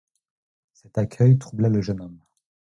[0.73, 2.19] Cet accueil troubla le jeune homme.